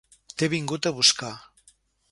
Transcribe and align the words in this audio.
T'he 0.37 0.49
vingut 0.53 0.89
a 0.91 0.95
buscar. 1.01 1.31